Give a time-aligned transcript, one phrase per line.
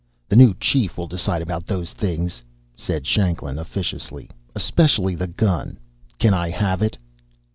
[0.29, 2.41] "The new chief will decide about those things,"
[2.75, 4.31] said Shanklin officiously.
[4.55, 5.77] "Especially the gun.
[6.17, 6.97] Can I have it?"